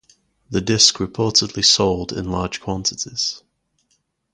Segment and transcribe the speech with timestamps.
[0.49, 3.43] The disc reportedly sold in large quantities.